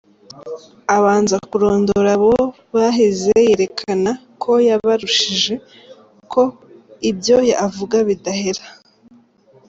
Abanza 0.97 1.37
kurondora 1.49 2.09
abo 2.17 2.33
bahize, 2.75 3.33
yerekana 3.47 4.11
ko 4.41 4.51
yabarushije, 4.67 5.53
ko, 6.31 6.43
ibyo 7.09 7.35
avuga 7.65 7.97
bidahera. 8.07 8.63